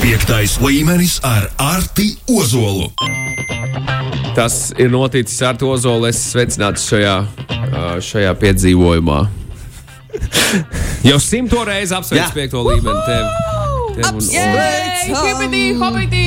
Piektais 0.00 0.54
līmenis 0.64 1.18
ar 1.26 1.50
Arti 1.60 2.14
Ozolu. 2.32 2.88
Tas 4.36 4.70
ir 4.80 4.88
noticis 4.92 5.42
ar 5.44 5.60
Ozolu. 5.60 6.08
Es 6.08 6.22
sveicināts 6.32 6.86
šajā, 6.88 7.16
šajā 8.08 8.32
piedzīvojumā. 8.40 9.20
Jau 11.08 11.20
simto 11.22 11.60
reizi 11.68 11.94
apsveicu 11.96 12.32
piekto 12.38 12.64
līmeni. 12.64 12.96
Tev, 13.06 13.28
tev 13.98 14.10
un! 14.16 14.24
Hippity, 15.10 15.62
hoppity! 15.76 16.26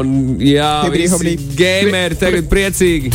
un, 0.00 0.16
jā, 0.42 0.72
visi 0.92 1.36
gameri 1.58 2.18
tagad 2.20 2.48
priecīgi. 2.50 3.12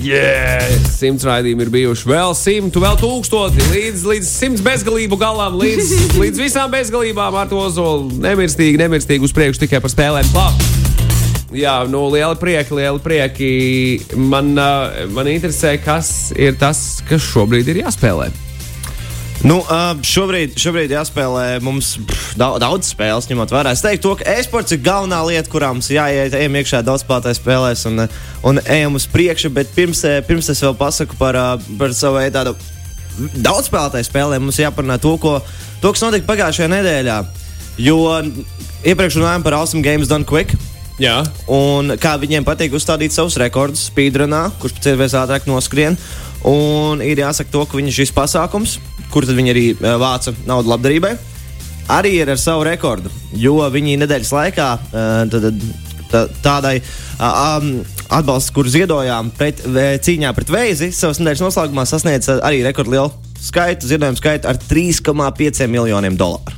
Yeah! 0.00 0.64
Simts 0.88 1.26
raidījumi 1.28 1.66
ir 1.66 1.70
bijuši 1.74 2.08
vēl 2.08 2.32
simtu, 2.38 2.80
vēl 2.80 2.96
tūkstoti, 3.00 3.60
līdz, 3.72 4.04
līdz 4.08 4.28
simts 4.30 4.64
bezgalību 4.64 5.18
galam, 5.20 5.58
līdz, 5.60 5.92
līdz 6.22 6.40
visām 6.40 6.72
bezgalībām 6.72 7.36
ar 7.36 7.50
to 7.50 7.60
zolu. 7.74 8.08
Nemirstīgi, 8.24 8.80
nemirstīgi 8.80 9.28
uz 9.28 9.36
priekšu 9.36 9.66
tikai 9.66 9.82
par 9.84 9.92
spēlēm. 9.92 10.32
Klāt. 10.32 10.68
Jā, 11.52 11.80
nu, 11.90 12.06
liela 12.14 12.36
prieka, 12.38 12.76
liela 12.78 13.00
prieka. 13.02 13.48
Man, 14.16 14.54
uh, 14.54 15.02
man 15.12 15.28
interesē, 15.28 15.74
kas 15.82 16.30
ir 16.38 16.56
tas, 16.60 17.02
kas 17.08 17.26
šobrīd 17.32 17.68
ir 17.72 17.82
jāspēlē. 17.84 18.30
Nu, 19.40 19.56
šobrīd, 20.04 20.52
šobrīd 20.60 20.92
jāspēlē 20.92 21.44
mums 21.64 21.94
pff, 22.04 22.34
daudz, 22.36 22.90
spēles, 22.92 23.28
ņemot 23.30 23.54
vērā. 23.54 23.72
Es 23.72 23.80
teiktu, 23.80 24.02
to, 24.04 24.12
ka 24.20 24.34
e-sports 24.36 24.74
ir 24.76 24.82
galvenā 24.84 25.22
lieta, 25.24 25.48
kurā 25.48 25.70
mums 25.72 25.88
jāiet, 25.88 26.36
iekšā 26.36 26.82
daudz 26.84 27.06
spēlētāju 27.06 27.38
spēlēs 27.38 27.86
un, 27.88 28.04
un 28.50 28.60
ejam 28.66 28.98
uz 29.00 29.08
priekšu. 29.08 29.48
Bet 29.56 29.72
pirms, 29.72 30.04
pirms 30.28 30.52
es 30.52 30.60
vēl 30.60 30.76
pasaku 30.76 31.16
par, 31.20 31.38
par 31.80 31.96
savu 31.96 32.20
veidu 32.20 32.36
tādu 32.36 32.54
daudz 33.40 33.70
spēlētāju 33.70 34.10
spēlēm, 34.10 34.44
mums 34.44 34.60
jāparunā 34.60 35.00
to, 35.00 35.16
ko, 35.22 35.38
to 35.80 35.94
kas 35.94 36.04
notika 36.04 36.28
pagājušajā 36.28 36.68
nedēļā. 36.76 37.16
Jo 37.80 37.96
iepriekš 38.84 39.22
runājām 39.22 39.46
par 39.46 39.56
Awesome 39.56 39.84
Games 39.86 40.12
Done 40.12 40.28
Quick. 40.28 40.52
Jā, 41.00 41.22
Un 41.48 41.94
kā 41.96 42.18
viņiem 42.20 42.44
patīk 42.44 42.74
uzstādīt 42.76 43.14
savus 43.14 43.38
rekordus, 43.40 43.86
speedrunā, 43.88 44.50
kurš 44.60 44.74
pēc 44.76 44.90
iespējas 44.90 45.16
ātrāk 45.22 45.46
noskrien. 45.48 45.96
Un 46.48 47.02
ir 47.04 47.20
jāsaka, 47.20 47.50
to, 47.52 47.64
ka 47.68 47.76
viņa 47.76 47.92
šis 47.92 48.12
pasākums, 48.16 48.78
kur 49.12 49.26
tad 49.28 49.36
viņi 49.36 49.52
arī 49.52 49.64
eh, 49.74 49.94
vāca 50.00 50.32
naudu 50.48 50.72
labdarībai, 50.72 51.12
arī 51.92 52.14
ir 52.22 52.30
ar 52.32 52.40
savu 52.40 52.64
rekordu. 52.68 53.10
Jo 53.36 53.58
viņi 53.72 53.98
nedēļas 54.00 54.32
laikā 54.36 54.68
eh, 54.80 55.08
tad, 55.32 55.48
tā, 56.10 56.24
tādai 56.42 56.76
um, 57.20 57.72
atbalsts, 58.10 58.50
kur 58.54 58.66
ziedojām 58.70 59.28
pret, 59.36 59.60
cīņā 60.06 60.32
pret 60.34 60.50
vēzi, 60.50 60.88
savas 60.96 61.20
nedēļas 61.20 61.44
noslēgumā 61.44 61.84
sasniedza 61.86 62.40
arī 62.46 62.64
rekordlielu 62.66 63.12
skaitu, 63.40 63.86
ziedojumu 63.88 64.18
skaitu 64.18 64.48
ar 64.50 64.58
3,5 64.70 65.66
miljoniem 65.70 66.16
dolāru. 66.18 66.56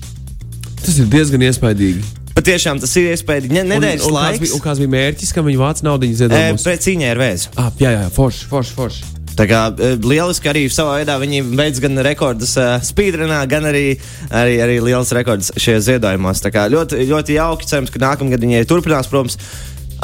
tas 0.82 0.96
ir 0.98 1.06
diezgan 1.12 1.44
iespaidīgi. 1.46 2.02
Patiešām 2.32 2.78
tas 2.80 2.94
ir 2.96 3.10
iespējams. 3.12 3.52
Ne, 3.52 3.62
nedēļas 3.74 4.06
un, 4.08 4.14
un, 4.14 4.16
kāds 4.16 4.30
laiks. 4.30 4.40
bija, 4.40 4.54
un 4.56 4.62
kāds 4.64 4.80
bija 4.80 4.92
mērķis, 4.94 5.32
kam 5.36 5.44
viņi 5.50 5.60
vāca 5.60 5.84
naudu 5.84 6.08
E, 6.08 6.14
ziedojumus? 6.22 6.64
pret 6.64 6.86
cīņai 6.86 7.10
ar 7.12 7.20
vēzi. 7.20 7.50
Ah, 7.60 7.68
jā, 7.78 7.90
jā, 7.92 8.06
forši, 8.16 8.46
forši. 8.48 8.72
forši. 8.78 9.21
Tā 9.38 9.46
kā 9.48 9.60
e, 9.72 9.94
lieliski 9.96 10.50
arī 10.50 10.66
savā 10.72 10.98
veidā 11.00 11.16
viņi 11.22 11.42
veids 11.56 11.80
gan 11.82 12.00
rekordus 12.04 12.54
uh, 12.60 12.76
speedrunā, 12.84 13.40
gan 13.48 13.66
arī, 13.70 13.96
arī, 14.28 14.58
arī 14.64 14.78
liels 14.84 15.12
rekords 15.16 15.52
šajos 15.56 15.86
ziedojumos. 15.88 16.42
Tā 16.44 16.52
kā 16.52 16.66
ļoti, 16.72 17.06
ļoti 17.08 17.38
jauki, 17.38 17.68
cerams, 17.70 17.92
ka 17.92 18.02
nākamgad 18.02 18.44
viņi 18.44 18.68
turpinās. 18.68 19.08
Protams, 19.10 19.38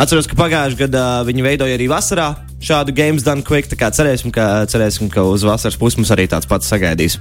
atceros, 0.01 0.29
ka 0.31 0.39
pagājušajā 0.39 0.87
gadā 0.87 1.07
viņi 1.29 1.45
veidoja 1.45 1.77
arī 1.77 1.91
vasarā 1.93 2.31
šādu 2.65 2.97
Games 2.97 3.27
Done 3.27 3.45
Quick. 3.47 3.77
Cerēsim, 3.77 4.33
ka, 4.35 4.67
cerēsim, 4.71 5.13
ka 5.13 5.27
uz 5.29 5.45
vasaras 5.47 5.79
pusi 5.79 6.01
mums 6.01 6.13
arī 6.15 6.29
tāds 6.31 6.49
pats 6.49 6.71
sagaidīs. 6.73 7.19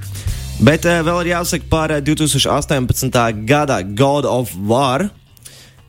Bet 0.64 0.88
uh, 0.90 1.04
vēl 1.06 1.26
ir 1.26 1.36
jāsaka 1.36 1.68
par 1.70 1.94
eh, 1.94 2.02
2018. 2.02 3.12
gada 3.46 3.84
God 3.84 4.26
of 4.26 4.56
War. 4.58 5.10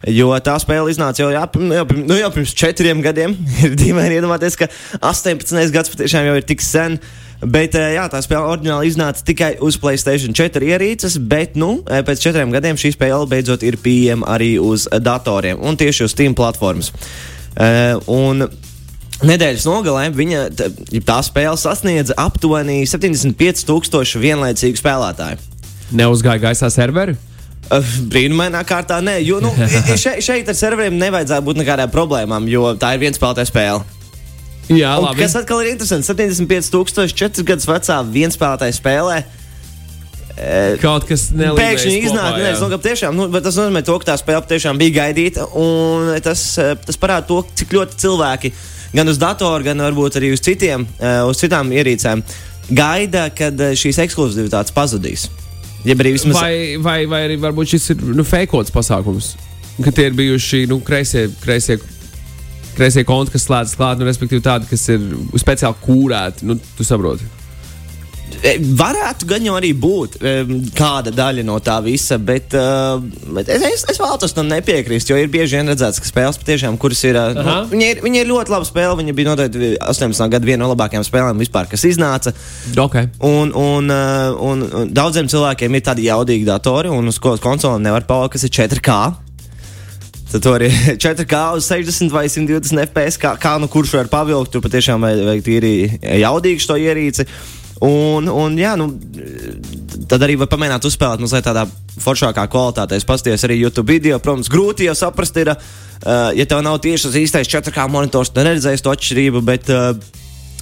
Jo 0.07 0.31
tā 0.39 0.55
spēle 0.63 0.93
iznāca 0.93 1.25
jau, 1.25 1.31
jā, 1.35 1.41
jau, 1.43 1.85
pirms- 1.91 2.05
nu, 2.07 2.15
jau 2.21 2.29
pirms 2.31 2.53
četriem 2.55 3.01
gadiem. 3.03 3.33
Ir 3.65 3.73
dīvaini 3.79 4.21
iedomāties, 4.21 4.55
ka 4.61 4.69
18. 5.03 5.73
gads 5.75 5.91
patiešām 5.91 6.29
jau 6.29 6.37
ir 6.39 6.47
tik 6.47 6.63
sen. 6.63 7.01
Bet 7.39 7.75
eh, 7.79 7.93
jā, 7.95 8.05
tā 8.11 8.19
spēle 8.23 8.47
oriģināli 8.51 8.89
iznāca 8.91 9.23
tikai 9.27 9.53
uz 9.63 9.77
Playstation 9.79 10.35
4 10.35 10.59
ierīces, 10.73 11.19
bet 11.23 11.55
nu, 11.59 11.81
eh, 11.87 12.01
pēc 12.07 12.23
četriem 12.25 12.51
gadiem 12.55 12.79
šī 12.79 12.91
spēle 12.97 13.27
beidzot 13.31 13.63
ir 13.67 13.77
pieejama 13.83 14.27
arī 14.35 14.57
uz 14.63 14.89
datoriem 14.91 15.61
un 15.63 15.79
tieši 15.79 16.07
uz 16.09 16.15
Steam 16.15 16.35
platformas. 16.35 16.91
Un 18.07 18.45
nedēļas 19.27 19.65
nogalē 19.67 20.09
viņa, 20.15 20.43
t- 20.55 20.69
ja 20.95 21.01
tā 21.07 21.19
spēle 21.27 21.57
sasniedza 21.59 22.15
aptuveni 22.19 22.85
75,000 22.87 24.19
vienlaicīgu 24.23 24.79
spēlētāju. 24.79 25.39
Neuzgāja 25.99 26.43
gaisā 26.49 26.71
serveri. 26.71 27.17
Brīnumainā 27.69 28.63
kārtā 28.69 29.01
nē, 29.05 29.19
jo 29.27 29.41
nu, 29.45 29.53
šeit, 30.03 30.23
šeit 30.25 30.49
ar 30.49 30.57
serveriem 30.57 30.97
nevajadzētu 31.01 31.47
būt 31.49 31.61
nekādām 31.63 31.93
problēmām, 31.93 32.49
jo 32.49 32.73
tā 32.81 32.95
ir 32.97 33.03
viens 33.05 33.21
spēlētājs 33.21 33.53
spēle. 33.53 33.85
Jā, 34.69 34.95
Un, 34.99 35.07
labi. 35.07 35.23
kas 35.23 35.37
atkal 35.41 35.63
ir 35.65 35.73
interesanti, 35.73 36.09
75,000 36.11 37.15
4 37.17 37.45
gadus 37.49 37.69
vecā 37.69 37.99
viens 38.05 38.37
spēlētājs 38.37 38.81
spēlē. 38.83 39.23
Kaut 40.79 41.07
kas 41.09 41.29
nelīdzīgs. 41.35 41.59
Pēkšņi 41.59 41.95
es 42.07 42.13
domāju, 42.61 42.69
ka 42.71 42.79
tiešām, 42.85 43.17
nu, 43.19 43.27
bet 43.33 43.43
tas 43.49 43.57
nozīmē, 43.59 43.83
to, 43.83 43.97
ka 43.99 44.13
tā 44.13 44.19
spēle 44.21 44.45
tiešām 44.47 44.79
bija 44.79 44.95
gaidīta. 45.01 45.49
Un 45.59 46.13
tas, 46.23 46.45
tas 46.85 47.01
parāda 47.01 47.27
to, 47.27 47.41
cik 47.59 47.75
ļoti 47.75 47.99
cilvēki 48.05 48.53
gan 48.95 49.11
uz 49.11 49.19
datora, 49.21 49.65
gan 49.67 49.83
varbūt 49.89 50.21
arī 50.21 50.31
uz, 50.37 50.45
citiem, 50.45 50.87
uz 51.27 51.43
citām 51.43 51.73
ierīcēm 51.75 52.23
gaida, 52.69 53.29
kad 53.35 53.59
šīs 53.81 53.99
ekskluzivitātes 54.05 54.77
pazudīs. 54.77 55.27
Vismaz 55.85 56.41
Vai, 56.41 56.77
vai, 56.83 56.99
vai 57.11 57.23
arī 57.29 57.39
varbūt 57.41 57.75
šis 57.75 57.93
ir 57.95 58.03
nu, 58.19 58.27
fejkots 58.27 58.75
pasākums, 58.75 59.33
ka 59.85 59.93
tie 59.95 60.09
ir 60.11 60.19
bijuši 60.19 60.65
nu, 60.71 60.81
kreisie, 60.85 61.29
kreisie, 61.43 61.79
kreisie 62.75 63.05
konti, 63.07 63.35
kas 63.35 63.47
slēdzas 63.47 63.79
klāt, 63.79 64.01
nu, 64.01 64.09
respektīvi 64.09 64.45
tādi, 64.45 64.69
kas 64.71 64.89
ir 64.95 65.05
speciāli 65.39 65.79
kūrēti. 65.85 66.49
Nu, 66.49 66.59
tu 66.79 66.87
saproti. 66.87 67.38
E, 68.39 68.55
Varētu 68.79 69.27
gan 69.29 69.47
jau 69.47 69.55
arī 69.59 69.73
būt 69.75 70.19
um, 70.21 70.53
kāda 70.77 71.13
daļa 71.15 71.45
no 71.47 71.57
tā 71.65 71.79
visa, 71.83 72.19
bet, 72.23 72.55
uh, 72.55 73.01
bet 73.35 73.51
es, 73.51 73.65
es, 73.67 73.85
es 73.91 74.01
vēlos 74.01 74.35
tam 74.37 74.49
nepiekrist. 74.51 75.11
Jo 75.11 75.19
ir 75.19 75.31
bieži 75.33 75.59
vien 75.59 75.73
redzēts, 75.73 76.01
ka 76.03 76.11
spēles 76.11 76.39
patiešām, 76.41 76.79
kuras 76.81 77.03
ir. 77.09 77.19
Nu, 77.35 77.45
Aha. 77.45 77.61
viņa, 77.71 77.91
ir 77.95 78.03
viņa 78.05 78.23
ir 78.23 78.31
ļoti 78.31 78.55
laba 78.55 78.69
spēle. 78.69 78.99
Viņa 79.01 79.17
bija 79.19 79.33
noteikti 79.33 79.73
18. 79.83 80.27
gada 80.35 80.51
viena 80.51 80.63
no 80.65 80.73
labākajām 80.73 81.07
spēlēm 81.07 81.43
vispār, 81.43 81.71
kas 81.71 81.87
iznāca. 81.89 82.35
Okay. 82.79 83.11
Un, 83.27 83.55
un, 83.59 83.91
un, 84.51 84.67
un 84.83 84.93
daudziem 84.95 85.31
cilvēkiem 85.31 85.79
ir 85.79 85.87
tādi 85.91 86.07
jaudīgi 86.09 86.47
datori, 86.49 86.93
un 86.93 87.11
uz 87.11 87.19
ko 87.23 87.35
konsolēm 87.43 87.89
nevar 87.89 88.07
palikt, 88.09 88.37
kas 88.37 88.47
ir 88.47 88.55
4K. 88.55 88.99
Tad 90.29 90.45
tur 90.45 90.61
ir 90.61 90.75
4K 91.01 91.43
uz 91.57 91.69
60 91.73 92.13
vai 92.13 92.27
120 92.29 92.83
FPS. 92.91 93.17
Kā, 93.21 93.33
kā 93.41 93.55
nu 93.61 93.69
kurš 93.73 93.95
var 93.97 94.11
pavilkt, 94.13 94.53
tur 94.53 94.65
patiešām 94.65 95.05
vajag, 95.05 95.23
vajag 95.31 95.47
tīri 95.47 95.73
jaudīgi 96.21 96.65
šo 96.65 96.77
ierīci. 96.77 97.25
Un, 97.85 98.27
un 98.27 98.57
jā, 98.59 98.73
nu, 98.79 98.89
tad 100.11 100.25
arī 100.27 100.35
var 100.41 100.49
pamēģināt 100.51 100.87
uzspēlēt 100.89 101.23
mazliet 101.23 101.47
tādā 101.47 101.65
foršākā 102.03 102.47
kvalitātē. 102.51 102.99
Es 102.99 103.07
paskatījos 103.07 103.45
arī 103.47 103.61
YouTube 103.61 103.93
video. 103.93 104.19
Protams, 104.23 104.51
grūti 104.51 104.89
jau 104.89 104.97
saprast, 104.99 105.39
ir, 105.39 105.53
uh, 105.55 106.31
ja 106.35 106.47
tev 106.49 106.65
nav 106.67 106.81
tieši 106.83 107.09
tas 107.09 107.19
īstais 107.21 107.51
4K 107.53 107.87
monitors, 107.93 108.33
tad 108.35 108.49
neredzēsi 108.49 108.83
to 108.83 108.95
atšķirību. 108.95 109.45
Bet, 109.47 109.71
uh, 109.71 109.93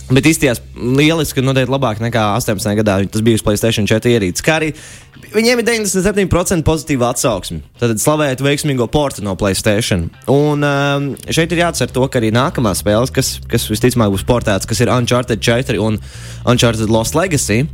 Bet 0.06 0.26
izties 0.30 0.60
lieliski, 0.78 1.42
noteikti 1.42 1.72
labāk 1.72 1.98
nekā 1.98 2.28
18. 2.38 2.76
gadā. 2.78 3.00
Tas 3.10 3.24
bija 3.26 3.40
uz 3.40 3.42
Playstation 3.42 3.88
4 3.90 4.12
ierīces. 4.14 4.44
Kā 4.46 4.60
arī 4.60 4.68
viņiem 5.34 5.62
ir 5.62 5.66
97% 5.66 6.62
pozitīva 6.66 7.10
atsauksme. 7.10 7.58
Tad 7.80 7.98
slavēt 7.98 8.44
veiksmīgo 8.44 8.86
portu 8.92 9.24
no 9.26 9.34
Playstation. 9.38 10.06
Un 10.30 10.62
um, 10.62 11.10
šeit 11.26 11.50
ir 11.50 11.64
jāatcer 11.64 11.90
to, 11.90 12.06
ka 12.06 12.20
arī 12.20 12.30
nākamās 12.34 12.84
spēles, 12.84 13.10
kas, 13.14 13.36
kas 13.50 13.66
visticamāk 13.72 14.14
būs 14.14 14.26
portētas, 14.28 14.68
kas 14.70 14.84
ir 14.84 14.94
Uncharted 14.94 15.42
4 15.42 15.82
un 15.82 15.98
Uncharted 16.46 16.92
Lost 16.92 17.18
Legacy, 17.18 17.64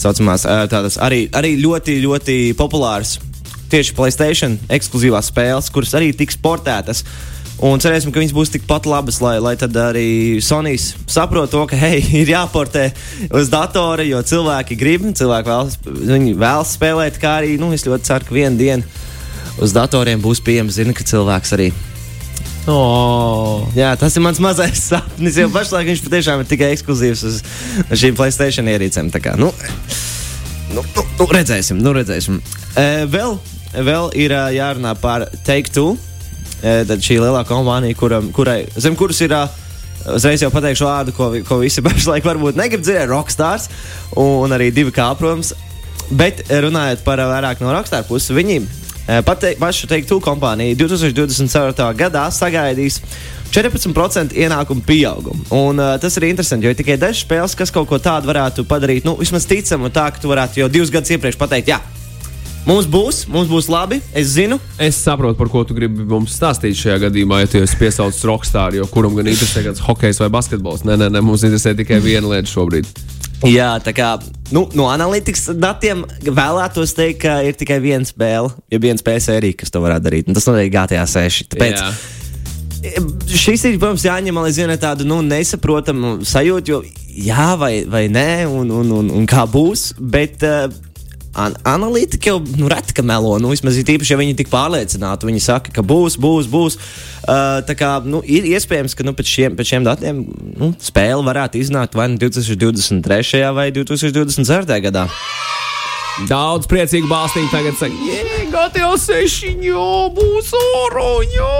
saucamās, 0.00 0.48
uh, 0.48 0.64
tādas 0.72 0.96
arī, 0.96 1.26
arī 1.36 1.58
ļoti, 1.60 2.00
ļoti 2.06 2.38
populāras 2.56 3.18
tieši 3.68 3.96
Playstation 3.98 4.56
ekskluzīvās 4.72 5.28
spēles, 5.32 5.68
kuras 5.74 5.92
arī 5.98 6.12
tiks 6.16 6.38
portētas. 6.40 7.04
Un 7.64 7.80
cerēsim, 7.80 8.12
ka 8.12 8.20
viņas 8.20 8.34
būs 8.36 8.50
tikpat 8.52 8.84
labas, 8.84 9.16
lai, 9.24 9.38
lai 9.40 9.54
tad 9.56 9.76
arī 9.80 10.42
Sonijas 10.44 10.90
saprot 11.08 11.48
to, 11.48 11.62
ka 11.70 11.78
hei, 11.80 12.02
ir 12.20 12.28
jāportē 12.34 12.90
uz 13.32 13.48
datora, 13.52 14.04
jo 14.04 14.20
cilvēki 14.20 14.76
grib, 14.76 15.06
cilvēki 15.16 15.48
vēlas, 15.48 15.78
vēlas 16.36 16.74
spēlēt, 16.76 17.20
kā 17.22 17.38
arī 17.40 17.56
nu, 17.60 17.72
es 17.72 17.86
ļoti 17.88 18.10
ceru, 18.10 18.28
ka 18.28 18.36
vienā 18.36 18.60
dienā 18.60 19.04
uz 19.64 19.72
datoriem 19.72 20.20
būs 20.20 20.42
pieejams, 20.44 20.76
zina, 20.76 20.92
ka 20.96 21.06
cilvēks 21.08 21.54
arī. 21.56 21.70
Oh. 22.66 23.62
Jā, 23.78 23.92
tas 23.96 24.16
ir 24.18 24.24
mans 24.24 24.40
mazais 24.42 24.80
sapnis, 24.90 25.38
jo 25.38 25.46
pašlaik 25.54 25.86
viņš 25.92 26.02
patiešām 26.02 26.42
ir 26.42 26.48
tikai 26.50 26.72
ekskluzīvs 26.74 27.22
uz 27.28 27.38
šīm 27.94 28.18
Playstation 28.18 28.68
ierīcēm. 28.72 29.12
Tā 29.14 29.22
kā, 29.22 29.36
nu, 29.38 29.52
nu, 30.74 30.82
nu, 30.82 31.06
nu, 31.20 31.28
redzēsim, 31.38 31.78
nu, 31.80 31.94
redzēsim. 31.96 32.40
E, 32.74 33.06
vēl, 33.08 33.38
vēl 33.86 34.10
ir 34.18 34.34
jārunā 34.58 34.96
par 35.00 35.28
Take 35.46 35.70
Two. 35.72 35.94
Tad 36.62 37.04
šī 37.04 37.18
lielā 37.20 37.42
kompānija, 37.48 37.96
kura, 37.98 38.22
kurai, 38.34 38.62
zem 38.80 38.96
kuras 38.98 39.20
ir. 39.24 39.36
Uzreiz 40.06 40.38
jau 40.38 40.52
pateikšu 40.54 40.86
vārdu, 40.86 41.12
ko, 41.16 41.32
ko 41.48 41.58
visi 41.60 41.82
pašlaik 41.86 42.26
varbūt 42.26 42.58
negrib 42.58 42.84
dzirdēt. 42.84 43.10
Rockstars 43.10 43.68
un 44.22 44.54
arī 44.54 44.70
divi 44.74 44.94
kā, 44.94 45.10
protams. 45.18 45.52
Bet 46.06 46.44
runājot 46.46 47.02
par 47.06 47.18
vairāk 47.26 47.62
no 47.64 47.74
Rockstar 47.74 48.06
puses, 48.06 48.30
viņi 48.36 48.60
Pate, 49.06 49.52
pašu 49.54 49.86
teiktu 49.86 50.16
kompānija 50.18 50.74
2024. 50.74 51.84
gadā 51.94 52.24
sagaidīs 52.34 52.98
14% 53.54 54.34
ienākumu 54.34 54.82
pieaugumu. 54.82 55.44
Un, 55.54 55.78
uh, 55.78 55.94
tas 56.02 56.16
ir 56.18 56.26
interesanti, 56.26 56.66
jo 56.66 56.72
ir 56.74 56.78
tikai 56.78 56.96
dažas 56.98 57.22
spēles, 57.22 57.54
kas 57.54 57.70
kaut 57.70 57.86
ko 57.86 58.00
tādu 58.02 58.26
varētu 58.32 58.66
padarīt. 58.66 59.06
Nu, 59.06 59.14
vismaz 59.20 59.46
ticam, 59.46 59.86
un 59.86 59.94
tā, 59.94 60.08
ka 60.10 60.18
tu 60.22 60.32
varētu 60.32 60.64
jau 60.64 60.68
divus 60.72 60.90
gadus 60.90 61.14
iepriekš 61.14 61.38
pateikt, 61.38 61.70
jā, 61.70 61.78
mums 62.66 62.88
būs, 62.90 63.24
mums 63.32 63.50
būs 63.50 63.70
labi, 63.72 64.00
es 64.16 64.34
zinu. 64.34 64.58
Es 64.82 64.98
saprotu, 65.00 65.38
par 65.38 65.50
ko 65.52 65.64
tu 65.66 65.76
gribi 65.76 66.06
mums 66.06 66.34
stāstīt 66.36 66.78
šajā 66.78 66.98
gadījumā, 67.06 67.42
ja 67.42 67.50
tu 67.50 67.62
esi 67.62 67.78
piesaucis 67.80 68.24
rokstāru, 68.26 68.80
jo 68.80 68.88
kuram 68.92 69.16
gan 69.18 69.30
interesē 69.30 69.64
kāds 69.66 69.82
hokejs 69.86 70.20
vai 70.24 70.32
basketbols. 70.34 70.86
Nē, 70.86 70.98
nē, 71.00 71.10
nē 71.14 71.22
mums 71.24 71.46
interesē 71.46 71.76
tikai 71.78 72.02
viena 72.04 72.34
lieta 72.34 72.50
šobrīd. 72.50 72.90
Jā, 73.44 73.74
tā 73.84 73.92
kā 73.92 74.14
nu, 74.54 74.64
no 74.78 74.86
analītikas 74.88 75.50
datiem 75.60 76.06
vēlētos 76.24 76.94
teikt, 76.96 77.20
ka 77.26 77.40
ir 77.44 77.56
tikai 77.58 77.78
viena 77.84 78.08
spēle, 78.08 78.54
ja 78.72 78.80
viena 78.80 79.00
spēle 79.00 79.20
sērija, 79.22 79.58
kas 79.60 79.72
to 79.72 79.82
varētu 79.84 80.08
darīt. 80.08 80.30
Un 80.30 80.38
tas 80.38 80.48
noteikti 80.48 80.72
GTA 80.72 81.04
6. 81.10 81.50
Tāpēc 81.52 81.82
Jā. 81.82 81.90
šis 83.28 83.66
ir, 83.68 83.76
protams, 83.82 84.06
jāņem 84.08 84.40
līdzi 84.46 84.78
tādu 84.80 85.08
nu, 85.08 85.20
nesaprotamu 85.26 86.16
sajūtu, 86.24 86.72
jo 86.72 86.80
jā, 87.28 87.50
vai, 87.60 87.74
vai 87.84 88.06
nē, 88.12 88.46
un, 88.48 88.72
un, 88.80 88.96
un, 89.02 89.12
un 89.20 89.28
kā 89.28 89.44
būs. 89.52 89.90
Bet, 90.00 90.40
uh, 90.46 90.72
An 91.36 91.56
analītiķi 91.68 92.30
jau 92.30 92.38
nu, 92.56 92.68
reti 92.72 92.94
ka 92.96 93.04
melo. 93.04 93.34
Nu, 93.42 93.50
vismaz 93.52 93.76
īpaši, 93.82 94.14
ja 94.14 94.20
viņi 94.20 94.32
ir 94.32 94.38
tik 94.38 94.48
pārliecināti. 94.52 95.28
Viņi 95.28 95.42
saka, 95.44 95.74
ka 95.74 95.84
būs, 95.84 96.16
būs, 96.22 96.48
būs. 96.48 96.78
Uh, 97.26 97.60
tā 97.68 97.76
kā 97.76 97.90
nu, 98.06 98.22
ir 98.24 98.48
iespējams, 98.54 98.96
ka 98.96 99.04
nu, 99.04 99.12
pēc, 99.16 99.32
šiem, 99.34 99.58
pēc 99.58 99.72
šiem 99.74 99.86
datiem 99.86 100.24
nu, 100.56 100.72
spēle 100.80 101.20
varētu 101.26 101.60
iznākt 101.60 101.98
vai 101.98 102.08
nu 102.12 102.20
2023. 102.22 103.44
vai 103.56 103.68
2024. 103.76 104.80
gadā. 104.88 105.06
Daudz 106.30 106.64
priecīgu 106.70 107.10
balstīņu 107.10 107.52
tagad 107.52 107.76
saka, 107.76 108.06
jē, 108.08 108.35
GTA 108.66 108.92
6, 108.98 109.62
jā, 109.62 109.86
būs 110.16 110.52
oroņo. 110.58 111.52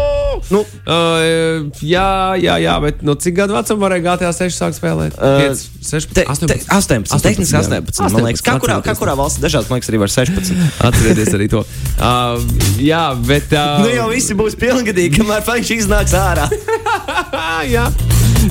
Nu, 0.50 0.64
Uh, 0.86 1.66
jā, 1.82 2.36
jā, 2.38 2.54
jā, 2.62 2.74
bet 2.78 3.00
no 3.02 3.16
cik 3.18 3.34
gadu 3.40 3.56
vecuma 3.56 3.88
varēja 3.88 4.04
GTA 4.04 4.28
6 4.36 4.54
sākt 4.60 4.76
spēlēt? 4.78 5.16
Uh, 5.18 5.40
5, 5.50 5.62
16, 5.82 6.12
Te, 6.14 6.22
18. 6.30 6.46
te, 6.46 6.58
18, 6.70 7.22
tehniski 7.24 7.56
18. 7.58 7.90
18 7.90 8.14
man 8.14 8.26
liekas, 8.28 8.44
kā 8.46 8.54
kurā, 8.62 8.76
kā 8.86 8.94
kurā 8.98 9.16
valstī 9.18 9.42
dažās, 9.42 9.66
man 9.66 9.80
liekas, 9.80 9.90
arī 9.90 10.00
var 10.04 10.12
16. 10.12 10.52
Atcerieties 10.88 11.32
arī 11.34 11.48
to. 11.50 11.64
Uh, 11.98 12.38
jā, 12.82 13.02
bet. 13.26 13.50
Uh, 13.50 13.82
Nu 13.82 13.90
jau 13.96 14.06
visi 14.12 14.36
būs 14.38 14.54
pilngadīgi, 14.60 15.16
kamēr 15.18 15.42
fakts 15.46 15.72
iznāks 15.74 16.14
ārā. 16.14 16.46
jā, 17.74 17.88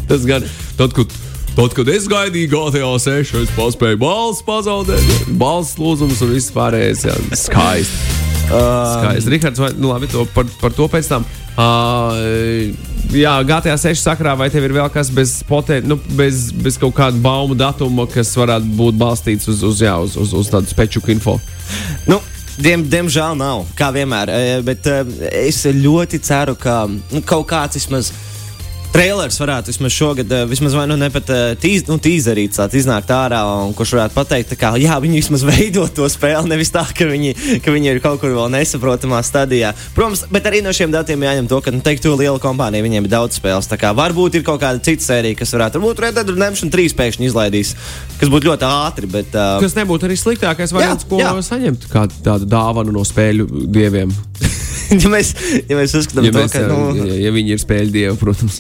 tas 0.10 0.28
gan. 0.28 0.44
Tad, 0.75 0.92
kad, 0.98 1.16
tad, 1.56 1.72
kad 1.78 1.94
es 1.96 2.10
gaidīju 2.12 2.52
GTA 2.52 2.92
6, 3.00 3.36
es 3.46 3.56
paspēju 3.56 4.02
balss 4.04 4.44
pazaudēt, 4.44 5.31
balss 5.40 5.78
lūzums 5.80 6.19
un 6.25 6.36
viss 6.36 6.52
pārējais. 6.56 7.07
Jā, 7.07 7.16
skaisti. 7.46 8.15
Skaisti. 8.50 9.30
Rihards, 9.33 9.59
vai, 9.59 9.71
nu 9.77 9.89
labi, 9.94 10.07
to, 10.12 10.25
par, 10.36 10.45
par 10.62 10.74
to 10.75 10.88
pēc 10.92 11.09
tam. 11.09 11.25
Uh, 11.56 12.75
jā, 13.15 13.31
GTA 13.47 13.77
6 13.80 14.01
sakrā, 14.03 14.36
vai 14.38 14.50
tev 14.51 14.65
ir 14.68 14.75
vēl 14.75 14.89
kas 14.92 15.09
bez, 15.13 15.38
potē, 15.47 15.80
nu, 15.88 15.97
bez, 16.19 16.50
bez 16.51 16.77
kaut 16.81 16.95
kāda 16.97 17.19
baumu 17.24 17.56
datuma, 17.57 18.07
kas 18.12 18.33
varētu 18.36 18.74
būt 18.75 19.00
balstīts 19.00 19.47
uz, 19.51 19.63
uz, 19.63 19.81
jā, 19.86 19.95
uz, 20.03 20.18
uz, 20.19 20.33
uz 20.36 20.51
tādu 20.51 20.68
spečuku 20.71 21.13
info? 21.15 21.38
Nu, 22.09 22.19
diem, 22.59 22.83
diemžēl 22.92 23.38
nav, 23.39 23.65
kā 23.77 23.92
vienmēr. 23.95 24.31
eh, 24.36 24.62
Bet 24.68 24.88
eh, 24.92 25.03
es 25.45 25.63
ļoti 25.65 26.19
ceru, 26.24 26.57
ka 26.59 26.83
nu, 26.92 27.24
kaut 27.25 27.47
kāds 27.50 27.80
vismaz. 27.80 28.12
Trailers 28.95 29.36
varētu 29.42 29.74
vismaz 29.74 29.92
šogad, 29.92 30.30
eh, 30.31 30.45
vismaz 30.47 30.74
vai 30.77 30.86
nu 30.88 30.95
ne 30.95 31.09
pat 31.12 31.27
eh, 31.33 31.42
tīz, 31.59 31.81
nu, 31.89 31.97
tīzerīts, 32.00 32.56
tāds 32.62 32.77
iznākt 32.80 33.09
ārā, 33.12 33.42
un 33.65 33.74
kurš 33.75 33.92
varētu 33.97 34.15
pateikt, 34.15 34.53
kā, 34.56 34.69
jā, 34.80 34.95
viņi 35.03 35.19
vismaz 35.19 35.44
veido 35.50 35.83
to 35.92 36.07
spēli, 36.07 36.47
nevis 36.47 36.71
tā, 36.71 36.86
ka 36.95 37.07
viņi, 37.09 37.33
ka 37.65 37.74
viņi 37.75 37.92
ir 37.92 38.00
kaut 38.03 38.21
kur 38.21 38.31
vēl 38.31 38.47
nesaprotamā 38.53 39.19
stadijā. 39.27 39.74
Protams, 39.97 40.24
bet 40.31 40.47
arī 40.47 40.63
no 40.63 40.71
šiem 40.71 40.95
datiem 40.95 41.27
jāņem 41.27 41.51
to, 41.51 41.59
ka, 41.65 41.75
nu, 41.75 41.83
teikt, 41.83 42.06
to 42.07 42.15
liela 42.15 42.39
kompānija, 42.39 42.88
viņiem 42.88 43.09
ir 43.09 43.12
daudz 43.12 43.42
spēles. 43.42 43.68
Tā 43.68 43.75
kā 43.81 43.92
varbūt 44.00 44.39
ir 44.39 44.47
kaut 44.47 44.63
kāda 44.63 44.80
cita 44.80 45.09
sērija, 45.09 45.42
kas 45.44 45.51
varētu, 45.57 45.83
varbūt 45.83 46.03
Red 46.06 46.15
Dead 46.21 46.31
Redemption 46.31 46.71
3 46.71 46.95
pēkšņi 46.95 47.31
izlaidīs, 47.33 47.75
kas 48.21 48.31
būtu 48.31 48.53
ļoti 48.53 48.69
ātri, 48.69 49.12
bet. 49.12 49.36
Uh, 49.36 49.59
Kas 49.65 49.75
nebūtu 49.75 50.07
arī 50.07 50.15
sliktākais 50.24 50.71
variants, 50.71 51.03
ko 51.09 51.19
jā. 51.19 51.36
saņemt 51.44 51.89
kā 51.92 52.07
tādu 52.15 52.47
dāvanu 52.47 52.95
no 52.95 53.03
spēļu 53.03 53.68
dieviem. 53.68 54.15
ja 55.04 55.12
mēs, 55.12 55.32
ja 55.70 55.78
mēs 55.78 55.96
uzskatām, 55.98 56.28
Ja, 56.28 56.34
to, 56.36 56.44
mēs, 56.44 56.54
ka, 56.56 56.64
nu, 56.70 56.80
ja, 57.00 57.20
ja 57.26 57.34
viņi 57.36 57.56
ir 57.56 57.62
spēļu 57.62 57.94
dievi, 57.96 58.16
protams. 58.22 58.60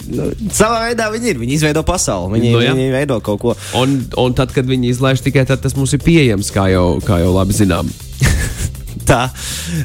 Savā 0.55 0.85
veidā 0.89 1.09
viņi 1.13 1.33
ir. 1.33 1.41
Viņi 1.41 1.59
izveido 1.59 1.85
pasauli. 1.87 2.33
Viņi, 2.37 2.51
Nu 2.55 2.59
no, 2.59 2.65
jā. 2.65 2.73
viņi 2.77 2.93
veido 2.93 3.19
kaut 3.25 3.41
ko. 3.43 3.55
Un, 3.79 3.99
un 4.21 4.35
tad, 4.37 4.53
kad 4.55 4.67
viņi 4.69 4.93
izlaiž 4.93 5.23
tikai 5.25 5.45
tad, 5.49 5.63
tas 5.63 5.75
mums 5.77 5.93
ir 5.97 6.03
pieejams, 6.05 6.51
kā 6.55 6.69
jau, 6.73 6.87
kā 7.05 7.19
jau 7.23 7.33
labi 7.35 7.57
zinām. 7.57 7.89
Tā, 9.05 9.27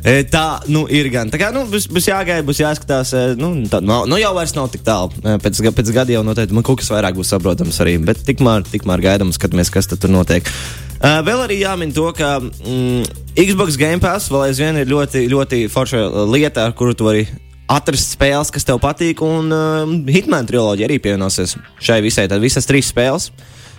e, 0.00 0.22
tā 0.24 0.62
nu, 0.72 0.86
ir 0.88 1.10
gan. 1.12 1.28
Tā 1.28 1.36
kā 1.40 1.50
nu, 1.52 1.66
būs, 1.68 1.90
būs 1.92 2.06
jāgaida, 2.08 2.44
būs 2.46 2.62
jāskatās. 2.62 3.12
e, 3.12 3.24
Nu, 3.36 3.52
tā, 3.68 3.82
nu, 3.84 3.98
nu 4.08 4.16
jau 4.20 4.30
vairs 4.36 4.54
nav 4.56 4.70
tik 4.72 4.84
tālu. 4.86 5.12
E, 5.20 5.34
Pēc, 5.44 5.60
pēc 5.76 5.90
gada 5.92 6.14
jau 6.14 6.22
noteikti 6.24 6.56
man 6.56 6.64
kaut 6.64 6.80
kas 6.80 6.88
vairāk 6.92 7.18
būs 7.18 7.32
saprotams 7.34 7.80
arī. 7.84 7.98
Bet 8.00 8.22
tikmēr, 8.24 8.64
tikmēr 8.70 9.04
gaidām, 9.04 9.34
skatāmies, 9.36 9.72
kas 9.74 9.90
tur 9.92 10.12
notiek. 10.12 10.48
Uh, 11.00 11.22
vēl 11.24 11.46
arī 11.46 11.62
jāmin 11.62 11.94
to, 11.96 12.10
ka 12.12 12.34
mm, 12.44 13.06
Xbox 13.32 13.78
Game 13.80 14.02
Pass 14.04 14.28
vēl 14.28 14.50
aizvien 14.50 14.76
ir 14.76 14.90
ļoti, 14.90 15.22
ļoti 15.32 15.62
forša 15.72 16.02
uh, 16.04 16.18
lieta, 16.28 16.66
ar 16.68 16.74
kuru 16.76 16.92
tu 16.92 17.06
vari 17.06 17.22
atrast 17.72 18.18
spēles, 18.18 18.50
kas 18.52 18.68
tev 18.68 18.82
patīk. 18.82 19.22
Un 19.24 19.48
uh, 19.48 19.94
Hitman 20.12 20.44
triloģija 20.48 20.90
arī 20.90 20.98
pievienosies 21.00 21.56
šai 21.80 22.02
visai. 22.04 22.26
Tad 22.28 22.44
visas 22.44 22.68
trīs 22.68 22.92
spēles. 22.92 23.30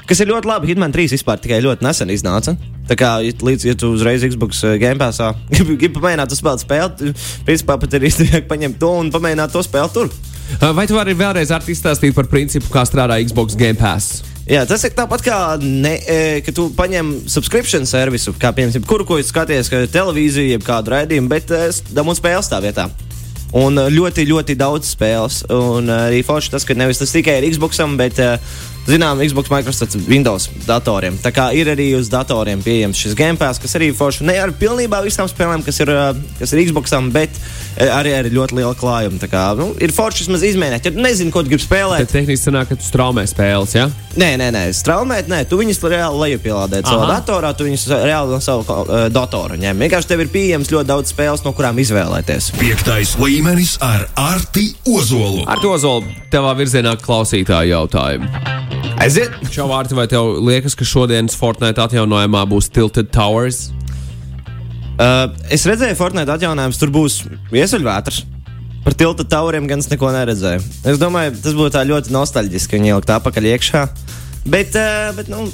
Kas 0.10 0.24
ir 0.24 0.32
ļoti 0.32 0.50
labi. 0.50 0.72
Hitman 0.72 0.90
3 0.96 1.14
vispār 1.14 1.38
tikai 1.44 1.62
ļoti 1.62 1.86
nesen 1.86 2.10
iznāca. 2.10 2.56
Tā 2.90 2.98
kā 2.98 3.12
līdz 3.22 3.70
ja 3.70 3.78
tu 3.78 3.94
uzreiz 3.94 4.26
Xbox 4.26 4.64
uh, 4.66 4.74
Game 4.82 4.98
Passā 4.98 5.30
gribi 5.54 5.78
grib 5.84 6.00
pamēģināt 6.00 6.34
to 6.34 6.42
spēlēt, 6.42 6.66
spēlēt, 6.66 7.24
principā 7.46 7.78
pat 7.86 8.00
ir 8.00 8.10
izdevīgi 8.10 8.48
paņemt 8.52 8.82
to 8.82 8.92
un 9.04 9.14
pamēģināt 9.14 9.54
to 9.54 9.62
spēlēt 9.68 9.98
tur. 10.00 10.10
Uh, 10.58 10.72
Vai 10.74 10.90
tu 10.90 10.98
vari 10.98 11.14
vēlreiz 11.14 11.54
izstāstīt 11.54 12.18
par 12.18 12.26
principu, 12.34 12.74
kā 12.74 12.82
strādā 12.90 13.22
Xbox 13.22 13.54
Game 13.60 13.78
Pass? 13.78 14.31
Jā, 14.50 14.64
tas 14.66 14.82
ir 14.88 14.96
tāpat 14.98 15.22
kā, 15.22 15.38
ne, 15.62 15.94
e, 16.10 16.18
ka 16.42 16.54
tu 16.56 16.72
paņem 16.74 17.12
subscription 17.30 17.86
servisu, 17.86 18.34
kā 18.42 18.50
piemēram, 18.58 18.88
kuru 18.90 19.06
ko 19.06 19.20
skaties, 19.22 19.70
ka 19.70 19.84
ir 19.84 19.92
televīzija, 19.94 20.56
jeb 20.56 20.66
kādu 20.66 20.96
raidījumu, 20.96 21.30
bet 21.30 21.54
e, 21.54 21.68
dabūjāt 21.94 22.22
spēles 22.24 22.50
tā 22.50 22.62
vietā. 22.64 22.88
Un 23.58 23.78
e, 23.78 23.86
ļoti, 23.94 24.26
ļoti 24.30 24.56
daudz 24.60 24.96
spēles. 24.96 25.44
Un 25.54 25.92
e, 25.92 26.00
arī 26.10 26.24
forši 26.26 26.56
tas, 26.56 26.66
ka 26.66 26.76
nevis 26.78 27.02
tas 27.04 27.14
tikai 27.14 27.38
ir 27.38 27.50
Xboxam, 27.52 27.94
bet, 28.00 28.18
e, 28.18 28.40
zinām, 28.88 29.22
Xbox, 29.24 29.52
Microsoft, 29.52 29.98
Windows 30.08 30.50
datoriem. 30.66 31.18
Tā 31.22 31.32
kā 31.36 31.50
ir 31.58 31.70
arī 31.72 31.92
uz 31.98 32.10
datoriem 32.12 32.62
pieejams 32.64 33.00
šis 33.00 33.16
Game 33.18 33.40
Pass, 33.40 33.62
kas 33.62 33.76
arī 33.80 33.92
forši 33.96 34.26
ne 34.28 34.38
ar 34.42 34.54
pilnībā 34.58 35.02
visām 35.06 35.30
spēlēm, 35.30 35.64
kas 35.66 35.82
ir, 35.84 35.92
e, 35.92 36.36
kas 36.40 36.54
ir 36.54 36.64
Xboxam, 36.68 37.12
bet 37.14 37.38
e, 37.78 37.88
arī 37.88 38.16
ar 38.18 38.30
ļoti 38.32 38.58
lielu 38.60 38.78
klājumu. 38.80 39.22
Tā 39.22 39.30
kā 39.32 39.44
nu, 39.60 39.72
ir 39.82 39.94
forši 39.96 40.26
vismaz 40.26 40.46
izmēģināt. 40.50 40.88
Ja 40.88 40.96
tu 40.96 41.04
nezini, 41.04 41.34
ko 41.34 41.44
tu 41.44 41.54
gribi 41.54 41.66
spēlēt, 41.66 42.08
Tad 42.08 42.16
tehniski 42.18 42.50
sanāk, 42.50 42.72
ka 42.72 42.80
tu 42.80 42.88
straumē 42.88 43.26
spēles, 43.30 43.76
ja? 43.78 43.88
Nē, 44.20 44.34
nē, 44.42 44.50
nē, 44.56 44.64
straumēt, 44.76 45.30
nē, 45.32 45.44
tu 45.48 45.60
viņus 45.62 45.82
reāli 45.86 46.24
lejupielādē 46.26 46.82
savā 46.88 47.08
datorā, 47.14 47.54
tu 47.56 47.68
viņus 47.68 47.88
reāli 47.94 48.34
no 48.34 48.42
sava 48.44 48.82
uh, 48.82 49.06
datora 49.14 49.60
ņem. 49.62 49.86
Vienkārši 49.86 50.12
tev 50.12 50.26
ir 50.26 50.34
pieejams 50.34 50.72
ļoti 50.74 50.92
daudz 50.92 51.14
spēles, 51.14 51.46
no 51.46 51.56
kurām 51.56 51.80
izvēlēties. 51.82 52.52
Piektais 52.60 53.16
līmenis 53.22 53.78
ar 53.86 54.08
Arti 54.20 54.72
Ozolu. 54.90 55.46
Ar 55.48 55.64
to 55.64 55.78
zolu 55.80 56.12
tevā 56.34 56.56
virzienā 56.60 56.98
klausītāju 57.00 57.76
jautājumu. 57.76 58.81
Aiziet! 59.02 59.34
Čau, 59.50 59.64
Vārti, 59.66 59.96
vai 59.98 60.04
tev 60.06 60.36
liekas, 60.46 60.76
ka 60.78 60.86
šodienas 60.86 61.34
Fortnite 61.34 61.82
atjaunojumā 61.82 62.44
būs 62.52 62.68
Tilted 62.70 63.08
Towers? 63.10 63.72
Uh, 65.02 65.32
es 65.50 65.66
redzēju, 65.66 65.98
Fortnite 65.98 66.30
atjauninājums 66.30 66.78
tur 66.78 66.92
būs 66.94 67.16
viesuļvētras. 67.50 68.20
Par 68.86 68.98
tilta 69.00 69.26
tauriem 69.26 69.66
gan 69.70 69.82
es 69.82 69.90
neko 69.90 70.12
neredzēju. 70.14 70.62
Es 70.94 71.02
domāju, 71.02 71.34
tas 71.42 71.58
būtu 71.58 71.74
tā 71.74 71.82
ļoti 71.90 72.14
nostalģiski, 72.14 72.78
viņi 72.78 72.94
ielikt 72.94 73.14
apakaļ 73.16 73.50
iekšā. 73.56 73.84
Bet, 74.54 74.78
uh, 74.78 75.10
bet 75.18 75.34
nu, 75.34 75.48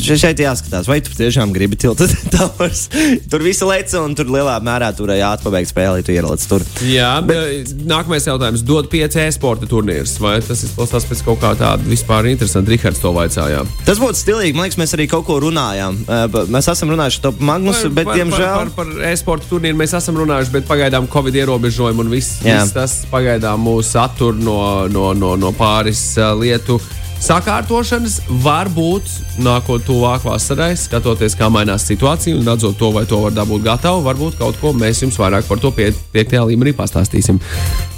šeit 0.00 0.40
jāskatās, 0.42 0.88
vai 0.90 1.00
tu 1.04 1.12
tiešām 1.16 1.52
gribi 1.54 1.76
tilta 1.80 2.06
taurs. 2.34 2.86
Tur 3.30 3.44
viss 3.44 3.62
leca 3.66 4.02
un 4.04 4.14
tur 4.18 4.28
lielā 4.32 4.56
mērā 4.64 4.90
turēja 4.96 5.32
atpabeigt 5.36 5.70
spēli, 5.72 6.02
ja 6.02 6.06
tu 6.06 6.14
ieliec 6.14 6.44
tur. 6.50 6.64
Jā, 6.86 7.10
bet 7.26 7.72
nākamais 7.88 8.26
jautājums. 8.28 8.64
Dod 8.66 8.88
5 8.92 9.18
e-sporta 9.26 9.68
turnīrus, 9.70 10.16
vai 10.22 10.36
tas 10.44 10.64
izklausās 10.66 11.06
pēc 11.10 11.24
kaut 11.26 11.40
kā 11.42 11.52
tāda 11.60 11.84
vispār 11.88 12.28
interesanta? 12.32 12.72
Rihards 12.74 13.02
to 13.02 13.12
vaicāja. 13.14 13.64
Tas 13.86 14.00
būtu 14.02 14.18
stilīgi. 14.22 14.56
Man 14.56 14.68
liekas, 14.68 14.80
mēs 14.80 14.94
arī 14.96 15.08
kaut 15.10 15.26
ko 15.28 15.38
runājām. 15.44 16.00
Uh, 16.06 16.24
ba- 16.32 16.44
mēs 16.54 16.68
esam 16.72 16.92
runājuši 16.94 17.22
par 17.26 17.38
Magnusu, 17.52 17.90
bet, 17.94 18.08
par, 18.08 18.18
diemžēl, 18.18 18.54
par, 18.56 18.72
par, 18.78 18.92
par 18.96 19.08
e-sporta 19.12 19.48
turnīru 19.50 19.78
mēs 19.80 19.94
esam 19.98 20.18
runājuši, 20.22 20.54
bet 20.54 20.68
pagaidām 20.70 21.08
Covid 21.12 21.36
ierobežojumi 21.42 22.04
un 22.06 22.12
viss, 22.12 22.38
viss 22.44 22.72
tas 22.74 22.98
pagaidām 23.12 23.60
mūs 23.66 23.92
attur 24.00 24.36
no, 24.38 24.58
no, 24.92 25.10
no, 25.18 25.34
no 25.40 25.52
pāris 25.56 26.02
uh, 26.20 26.32
lietu. 26.38 26.80
Sakārtošanas 27.22 28.18
var 28.44 28.68
būt 28.72 29.08
nākot 29.44 29.84
tuvāk 29.86 30.24
vasarai, 30.26 30.72
skatoties, 30.78 31.36
kā 31.38 31.48
mainās 31.52 31.86
situācija 31.88 32.36
un 32.36 32.44
redzot 32.48 32.76
to, 32.80 32.90
vai 32.94 33.04
to 33.08 33.20
var 33.22 33.36
dabūt 33.36 33.64
gatavu. 33.64 34.02
Varbūt 34.04 34.38
kaut 34.40 34.58
ko 34.60 34.74
mēs 34.76 35.04
jums 35.04 35.18
vairāk 35.20 35.48
par 35.48 35.62
to 35.62 35.72
pie, 35.76 35.90
piektajā 36.14 36.44
līmenī 36.50 36.74
pastāstīsim. 36.76 37.40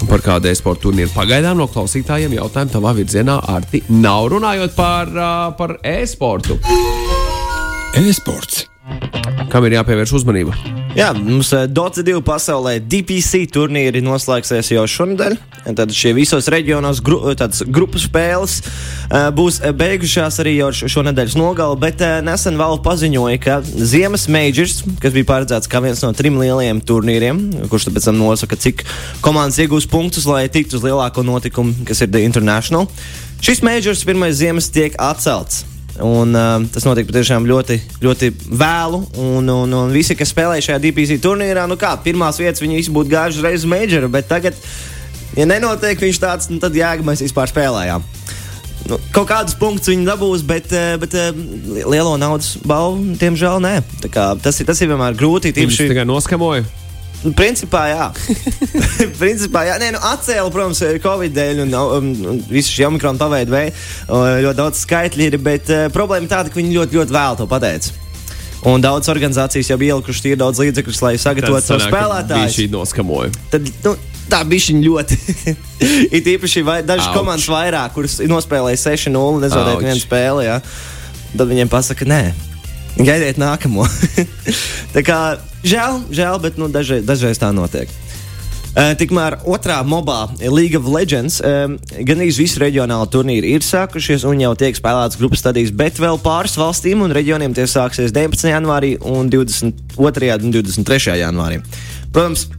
Par 0.06 0.22
kādu 0.24 0.52
e-sporta 0.52 0.86
turnīru 0.86 1.14
pagaidām 1.16 1.58
no 1.58 1.66
klausītājiem 1.72 2.36
jautājumu 2.38 2.76
tavā 2.76 2.94
virzienā 3.00 3.40
Arti 3.56 3.82
nav 3.90 4.30
runājot 4.36 4.76
par, 4.78 5.12
par 5.58 5.78
e-sportu. 5.82 6.60
E-sports. 7.96 8.66
Kam 9.50 9.66
ir 9.66 9.80
jāpievērš 9.80 10.18
uzmanība? 10.20 10.75
Jā, 10.96 11.10
mums 11.12 11.50
eh, 11.52 11.66
Dota 11.68 12.00
2 12.00 12.22
pasaulē 12.24 12.78
DPC 12.80 13.42
turnīri 13.52 14.00
noslēgsies 14.04 14.70
jau 14.72 14.86
šonadēļ. 14.88 15.34
Tad 15.76 15.92
šie 15.92 16.14
visos 16.16 16.48
reģionos 16.52 17.02
gru, 17.04 17.18
grupu 17.74 18.00
spēles 18.00 18.54
uh, 18.62 19.26
būs 19.34 19.58
beigušās 19.76 20.40
arī 20.40 20.54
jau 20.56 20.70
šonadēļ 20.94 21.34
nogalē, 21.36 21.76
bet 21.82 22.04
nesen 22.24 22.56
Valve 22.56 22.80
paziņoja, 22.86 23.42
ka 23.42 23.58
Ziemas 23.66 24.28
Majors, 24.32 24.78
kas 25.02 25.12
bija 25.12 25.28
paredzēts 25.34 25.68
kā 25.68 25.82
viens 25.84 26.00
no 26.06 26.14
trim 26.16 26.40
lielajiem 26.40 26.80
turnīriem, 26.86 27.44
kurš 27.68 27.90
pēc 27.90 28.08
tam 28.08 28.20
nosaka, 28.22 28.56
cik 28.56 28.86
komandas 29.26 29.60
iegūs 29.60 29.90
punktus, 29.90 30.24
lai 30.30 30.46
tiktu 30.48 30.78
uz 30.78 30.86
lielāko 30.86 31.26
notikumu, 31.26 31.76
kas 31.84 32.06
ir 32.06 32.14
The 32.14 32.24
International, 32.24 32.88
šis 33.44 33.64
Majors 33.66 34.06
pirmais 34.06 34.38
ziemas 34.38 34.72
tiek 34.72 34.96
atcelts. 35.02 35.66
Un, 36.04 36.34
uh, 36.36 36.64
tas 36.72 36.84
notika 36.84 37.08
patiešām 37.10 37.46
ļoti, 37.48 37.78
ļoti 38.04 38.30
vēlu. 38.50 39.00
Un, 39.22 39.48
un, 39.48 39.76
un 39.78 39.94
visi, 39.94 40.16
kas 40.18 40.32
spēlēja 40.34 40.70
šajā 40.70 40.82
DPC 40.84 41.18
turnīrā, 41.24 41.64
nu 41.70 41.78
kā 41.80 41.94
pirmās 42.04 42.40
vietas, 42.40 42.62
viņi 42.64 42.80
visi 42.82 42.94
būtu 42.94 43.12
gājuši 43.14 43.40
uzreiz 43.40 43.64
uz 43.64 43.70
Majoru. 43.70 44.10
Bet 44.12 44.28
tagad, 44.28 44.58
ja 45.38 45.48
nenotiek 45.48 46.00
viņš 46.04 46.22
tāds, 46.22 46.50
nu, 46.52 46.60
tad 46.62 46.76
jēga 46.76 47.06
mēs 47.06 47.24
vispār 47.24 47.52
spēlējām. 47.52 48.04
Nu, 48.86 49.00
kaut 49.10 49.26
kādus 49.32 49.56
punktus 49.58 49.90
viņi 49.90 50.06
dabūs, 50.06 50.44
bet, 50.46 50.70
bet 51.02 51.16
lielo 51.74 52.14
naudas 52.20 52.54
balvu, 52.62 53.16
diemžēl, 53.18 53.58
nē. 53.64 53.78
Tas 54.12 54.60
ir, 54.60 54.68
tas 54.68 54.82
ir 54.82 54.92
vienmēr 54.92 55.16
grūti. 55.18 55.56
Viņš 55.56 55.86
tikai 55.88 56.06
noskamoja. 56.06 56.66
Nu, 57.24 57.32
principā, 57.36 57.82
jā. 57.90 58.06
principā, 59.22 59.64
jā. 59.66 59.76
Nē, 59.82 59.92
nu, 59.96 60.00
atcēla, 60.12 60.50
protams, 60.52 60.82
Covid 61.02 61.36
dēļ 61.36 61.62
un, 61.64 61.76
un, 61.98 62.10
un 62.32 62.42
visu 62.50 62.74
šī 62.74 62.88
omikrona 62.90 63.20
paveidu 63.20 63.54
vēju. 63.54 63.76
Ļoti 64.46 64.58
daudz 64.60 64.82
skaitļi 64.84 65.30
ir, 65.30 65.38
bet 65.42 65.72
uh, 65.72 65.86
problēma 65.94 66.30
tāda, 66.30 66.52
ka 66.52 66.60
viņi 66.60 66.76
ļoti, 66.76 67.00
ļoti 67.00 67.16
vēl 67.16 67.40
to 67.40 67.48
pateica. 67.50 67.94
Un 68.66 68.82
daudz 68.82 69.08
organizācijas 69.12 69.68
jau 69.70 69.78
bija 69.78 69.94
ielikušas 69.94 70.24
tīri 70.24 70.38
daudz 70.40 70.60
līdzekļus, 70.62 71.00
lai 71.04 71.14
sagatavotu 71.20 71.68
savu 71.68 71.84
spēlētāju. 71.86 72.52
Šī 72.54 72.68
noskamoja. 72.72 73.30
Tad, 73.52 73.68
nu, 73.84 73.92
tā 74.32 74.40
bija 74.48 74.80
ļoti. 74.82 75.18
It 76.16 76.26
īpaši 76.32 76.64
vai, 76.66 76.80
dažas 76.86 77.10
Auč. 77.10 77.18
komandas 77.18 77.46
vairāk, 77.52 77.94
kuras 77.94 78.18
nospēlēja 78.26 78.80
6-0 78.82 79.22
un 79.36 79.44
nezaudēja 79.44 79.82
vienu 79.84 80.02
spēli. 80.02 80.48
Jā. 80.48 80.58
Tad 81.36 81.50
viņiem 81.52 81.70
pasaka, 81.70 82.08
nē, 82.08 82.20
Gaidiet 82.96 83.36
nākamo. 83.40 83.84
tā 84.94 85.04
kā 85.04 85.20
žēl, 85.66 86.00
žēl 86.14 86.40
bet 86.40 86.56
nu, 86.60 86.70
dažreiz, 86.72 87.04
dažreiz 87.04 87.40
tā 87.40 87.52
notiek. 87.52 87.90
Uh, 88.76 88.92
tikmēr 88.92 89.38
otrā 89.48 89.78
mobā 89.88 90.26
League 90.52 90.76
of 90.76 90.84
Legends 90.92 91.38
um, 91.40 91.78
gan 92.04 92.20
arī 92.20 92.28
visi 92.36 92.60
reģionāli 92.60 93.08
turnīri 93.08 93.54
ir 93.56 93.64
sākušies 93.64 94.26
un 94.28 94.42
jau 94.42 94.50
tiek 94.60 94.76
spēlētas 94.76 95.16
grupas 95.16 95.40
stadijas, 95.40 95.72
bet 95.72 95.96
vēl 95.96 96.20
pāris 96.20 96.58
valstīm 96.60 97.00
un 97.06 97.14
reģioniem 97.16 97.56
tie 97.56 97.64
sāksies 97.72 98.12
19. 98.12 98.50
janvārī 98.52 98.92
un 99.00 99.32
22. 99.32 100.28
un 100.36 100.52
23. 100.58 101.16
janvārī. 101.22 101.62
Protams, 102.12 102.50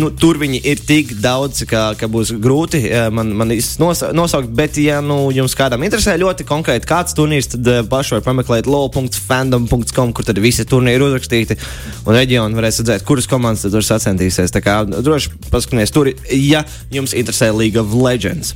nu, 0.00 0.10
tur 0.10 0.38
viņi 0.40 0.58
ir 0.66 0.80
tik 0.86 1.12
daudz, 1.22 1.62
ka, 1.70 1.82
ka 1.98 2.08
būs 2.10 2.32
grūti 2.42 2.80
man, 3.14 3.30
man 3.38 3.52
nosaukt. 3.54 4.50
Bet, 4.56 4.78
ja 4.82 5.00
nu, 5.04 5.28
jums 5.34 5.56
kādam 5.58 5.84
interesē 5.86 6.16
ļoti 6.20 6.46
konkrēti 6.48 6.88
kāds 6.90 7.16
turnīrs, 7.16 7.52
tad 7.54 7.70
uh, 7.70 7.82
paši 7.90 8.16
var 8.16 8.24
pameklēt 8.26 8.68
lol.fandom.com, 8.70 10.14
kur 10.14 10.26
tad 10.26 10.40
visi 10.42 10.66
turnīri 10.68 10.98
ir 11.00 11.06
uzrakstīti. 11.08 11.58
Un 12.04 12.16
reģioni 12.16 12.58
varēs 12.58 12.82
redzēt, 12.82 13.06
kuras 13.06 13.30
komandas 13.30 13.66
tur 13.66 13.86
sacenstīsies. 13.86 14.54
Tā 14.54 14.64
kā 14.64 14.80
droši 14.94 15.34
paskatieties 15.50 15.94
tur, 15.94 16.10
ja 16.34 16.64
jums 16.94 17.14
interesē 17.16 17.52
League 17.54 17.80
of 17.80 17.94
Legends. 17.94 18.54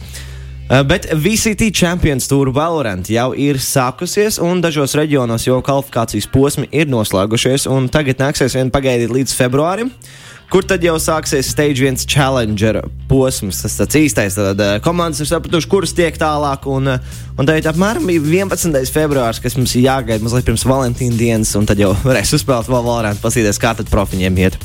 Uh, 0.68 0.83
bet 0.85 1.07
VCT 1.16 1.71
Champions 1.73 2.26
Tour 2.28 2.50
Valorant 2.52 3.09
jau 3.09 3.30
ir 3.33 3.61
sākusies, 3.62 4.37
un 4.45 4.61
dažos 4.64 4.99
reģionos 4.99 5.47
jau 5.47 5.62
kvalifikācijas 5.64 6.28
posmi 6.33 6.68
ir 6.75 6.90
noslēgušies. 6.92 7.71
Tagad 7.95 8.21
nāksies 8.21 8.59
vien 8.59 8.73
pagaidīt 8.75 9.14
līdz 9.14 9.38
februārim. 9.38 9.95
Uh, 9.95 10.16
kur 10.52 10.64
tad 10.64 10.85
jau 10.85 10.95
sāksies 11.00 11.50
stage 11.52 11.83
viens 11.83 12.05
challenger 12.09 12.81
posms. 13.11 13.61
Tas 13.64 13.76
tāds 13.81 13.99
īstais, 14.00 14.37
tad 14.38 14.61
uh, 14.64 14.76
komandas 14.85 15.23
ir 15.23 15.31
sapratuši, 15.31 15.71
kuras 15.71 15.95
tiek 15.97 16.17
tālāk. 16.21 16.69
Un, 16.71 16.95
uh, 16.95 17.19
un 17.37 17.49
tagad 17.49 17.71
apmēram 17.73 18.09
11. 18.12 18.78
februāris, 18.95 19.43
kas 19.45 19.59
mums 19.61 19.76
ir 19.76 19.87
jāgaida 19.88 20.25
mazliet 20.25 20.49
pirms 20.49 20.67
Valentīna 20.69 21.21
dienas, 21.21 21.55
un 21.59 21.69
tad 21.69 21.81
jau 21.81 21.93
varēs 22.07 22.35
uzspēlēt 22.38 22.71
vēl 22.71 22.87
Valorant, 22.88 23.21
paskatīties, 23.23 23.61
kā 23.62 23.75
tad 23.78 23.93
profiņiem 23.93 24.43
iet. 24.47 24.59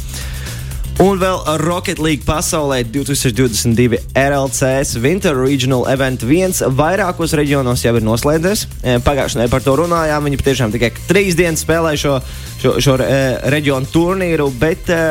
Un 1.02 1.18
vēl 1.18 1.40
Rocket 1.64 1.98
League 1.98 2.22
pasaulē 2.22 2.84
2022 2.86 3.98
RLCS 4.14 5.00
Winter 5.02 5.34
Regional 5.34 5.88
Event 5.90 6.22
1 6.22 6.60
vairākos 6.78 7.34
reģionos 7.34 7.82
jau 7.82 7.96
ir 7.98 8.06
noslēdzies. 8.06 8.68
Pagājušajā 9.02 9.42
nedēļā 9.42 9.54
par 9.56 9.66
to 9.66 9.74
runājām. 9.82 10.30
Viņi 10.30 10.40
patiešām 10.44 10.76
tikai 10.76 10.92
trīs 11.10 11.38
dienas 11.40 11.66
spēlēja 11.66 12.02
šo, 12.04 12.14
šo, 12.62 12.76
šo 12.86 12.98
e, 13.02 13.20
reģionu 13.56 13.90
turnīru, 13.90 14.52
bet 14.62 14.92
e, 14.94 15.02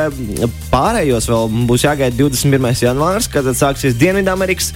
pārējos 0.71 1.27
vēl 1.33 1.51
būs 1.67 1.83
jāgaida 1.83 2.15
21. 2.15 2.71
janvārs, 2.87 3.27
kad 3.33 3.51
sāksies 3.51 3.99
Dienvidamerikas 3.99 4.71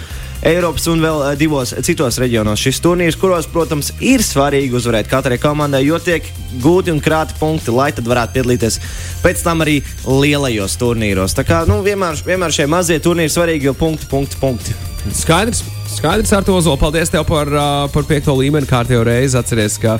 Eiropas 0.45 0.85
un 0.91 1.01
vēl 1.01 1.23
eh, 1.25 1.35
divos 1.39 1.73
citos 1.85 2.19
reģionos 2.21 2.61
šis 2.61 2.81
turnīrs, 2.83 3.17
kuros, 3.17 3.47
protams, 3.49 3.89
ir 4.03 4.21
svarīgi 4.25 4.75
uzvarēt 4.77 5.09
katrai 5.09 5.39
komandai, 5.41 5.81
jo 5.87 5.97
tiek 6.01 6.27
gūti 6.61 6.93
un 6.93 7.01
krāti 7.03 7.37
punkti, 7.39 7.73
lai 7.73 7.89
tad 7.95 8.05
varētu 8.09 8.37
piedalīties 8.37 8.77
pēc 9.23 9.41
tam 9.45 9.65
arī 9.65 9.79
lielajos 10.05 10.77
turnīros. 10.77 11.33
Tā 11.37 11.45
kā 11.47 11.63
nu, 11.69 11.79
vienmēr, 11.85 12.19
vienmēr 12.27 12.53
šie 12.53 12.67
mazie 12.69 12.99
turnīri 13.01 13.33
svarīgi, 13.33 13.71
jo 13.71 13.73
punkti, 13.77 14.09
punkti, 14.11 14.37
punkti. 14.41 14.77
Skaidrs, 15.17 15.63
skaidrs 15.95 16.33
ar 16.35 16.45
to 16.45 16.57
Ozola. 16.59 16.77
Paldies 16.79 17.09
tev 17.13 17.25
par, 17.29 17.49
par 17.93 18.07
piekto 18.09 18.35
līmeni 18.37 18.67
kārtējo 18.69 19.05
reizi. 19.07 19.37
Atceries, 19.39 19.77
ka 19.81 19.95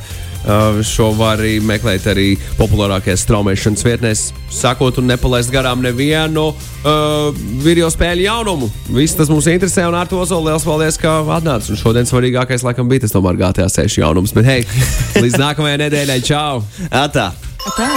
šo 0.88 1.10
var 1.18 1.42
arī 1.42 1.58
meklēt 1.64 2.06
arī 2.12 2.28
populārākajās 2.60 3.26
straumēšanas 3.26 3.86
vietnēs, 3.88 4.22
sakot 4.54 5.02
un 5.02 5.10
nepalaist 5.12 5.52
garām 5.54 5.82
nevienu 5.84 6.48
uh, 6.52 7.34
video 7.64 7.90
spēļu 7.94 8.28
jaunumu. 8.28 8.70
Viss 8.96 9.18
tas 9.18 9.32
mums 9.34 9.50
interesē, 9.52 9.88
un 9.90 9.98
ar 9.98 10.10
to 10.10 10.22
Ozola 10.22 10.54
liels 10.54 10.68
paldies, 10.68 11.00
ka 11.02 11.20
atnācis. 11.40 11.74
Un 11.76 11.82
šodien 11.82 12.10
svarīgākais, 12.10 12.66
laikam, 12.68 12.90
bija 12.92 13.06
tas 13.06 13.16
tomēr 13.16 13.40
GTA 13.42 13.68
6 13.74 14.00
jaunums. 14.02 14.36
Bet 14.38 14.48
hei, 14.48 14.64
līdz 15.24 15.42
nākamajai 15.44 15.84
nedēļai, 15.88 16.24
čau! 16.28 16.64
Atā! 16.88 17.32
Atā. 17.68 17.92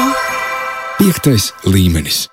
Piektais 1.00 1.52
līmenis. 1.64 2.26